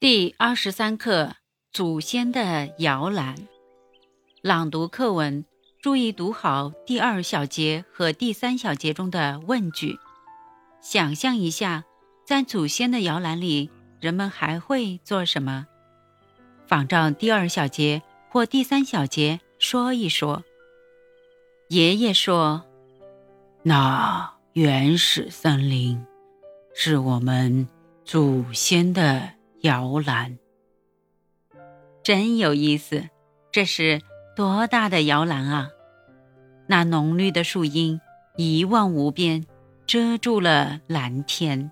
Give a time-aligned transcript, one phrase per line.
[0.00, 1.32] 第二十三课：
[1.72, 3.34] 祖先的摇篮。
[4.42, 5.44] 朗读课文，
[5.82, 9.98] 注意读好第二小节和第三小节中的问句。
[10.80, 11.82] 想象一下，
[12.24, 15.66] 在祖先的摇篮里，人们还会做什么？
[16.68, 20.44] 仿照第二小节或第三小节说一说。
[21.70, 22.64] 爷爷说
[23.64, 26.00] ：“那原始森林
[26.72, 27.68] 是我们
[28.04, 29.30] 祖先的。”
[29.62, 30.38] 摇篮，
[32.02, 33.08] 真有意思。
[33.50, 34.00] 这是
[34.36, 35.70] 多大的摇篮啊！
[36.68, 38.00] 那浓绿的树荫
[38.36, 39.44] 一望无边，
[39.86, 41.70] 遮住了蓝天。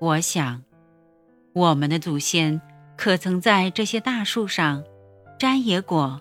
[0.00, 0.62] 我想，
[1.52, 2.60] 我们的祖先
[2.96, 4.82] 可曾在这些大树上
[5.38, 6.20] 摘野果、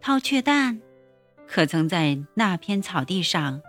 [0.00, 0.80] 掏雀蛋？
[1.46, 3.60] 可曾在那片草地上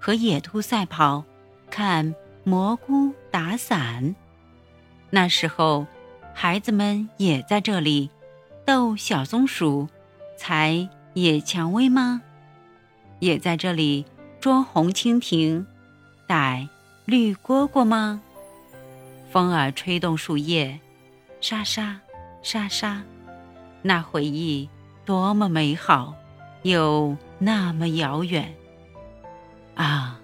[0.00, 1.24] 和野兔赛跑、
[1.70, 2.14] 看
[2.44, 4.16] 蘑菇打伞？
[5.16, 5.86] 那时候，
[6.34, 8.10] 孩子们也在这里
[8.66, 9.88] 逗小松鼠、
[10.36, 12.20] 采野蔷薇吗？
[13.18, 14.04] 也在这里
[14.40, 15.66] 捉红蜻蜓、
[16.28, 16.68] 逮
[17.06, 18.20] 绿蝈蝈吗？
[19.30, 20.78] 风儿吹动树叶，
[21.40, 21.98] 沙沙
[22.42, 23.02] 沙沙，
[23.80, 24.68] 那回忆
[25.06, 26.14] 多么美好，
[26.60, 28.54] 又那么遥远
[29.76, 30.20] 啊！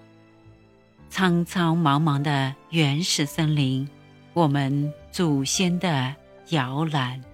[1.09, 3.89] 苍苍茫茫的原始森林。
[4.35, 6.15] 我们祖先的
[6.49, 7.32] 摇篮。